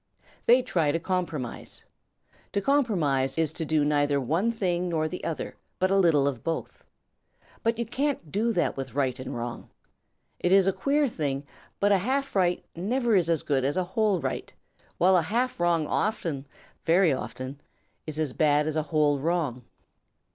[0.47, 1.83] They try to compromise.
[2.53, 6.43] To compromise is to do neither one thing nor the other but a little of
[6.43, 6.83] both.
[7.61, 9.69] But you can't do that with right and wrong.
[10.39, 11.45] It is a queer thing,
[11.79, 14.51] but a half right never is as good as a whole right,
[14.97, 16.47] while a half wrong often,
[16.83, 17.61] very often,
[18.07, 19.63] is as bad as a whole wrong.